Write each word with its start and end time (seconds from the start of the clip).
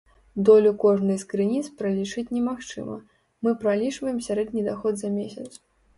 Долю 0.47 0.69
кожнай 0.83 1.17
з 1.23 1.27
крыніц 1.33 1.61
пралічыць 1.81 2.25
немагчыма, 2.37 2.97
мы 3.45 3.53
пралічваем 3.65 4.17
сярэдні 4.29 4.61
даход 4.71 4.93
за 5.03 5.09
месяц. 5.21 5.49